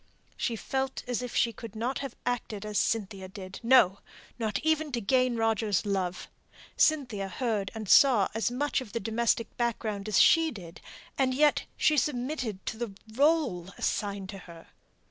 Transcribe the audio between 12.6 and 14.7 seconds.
to the rÖle assigned to her!